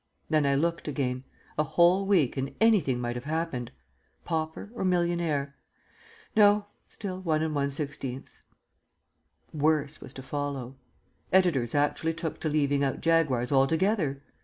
Then 0.31 0.47
I 0.47 0.55
looked 0.55 0.87
again; 0.87 1.25
a 1.59 1.63
whole 1.63 2.07
week 2.07 2.35
and 2.35 2.55
anything 2.59 2.99
might 2.99 3.15
have 3.15 3.25
happened. 3.25 3.71
Pauper 4.25 4.71
or 4.73 4.83
millionaire? 4.83 5.55
No, 6.35 6.65
still 6.89 7.21
1 7.21 7.41
1/16. 7.41 8.23
Worse 9.53 10.01
was 10.01 10.13
to 10.13 10.23
follow. 10.23 10.75
Editors 11.31 11.75
actually 11.75 12.15
took 12.15 12.39
to 12.39 12.49
leaving 12.49 12.83
out 12.83 12.99
Jaguars 12.99 13.51
altogether. 13.51 14.23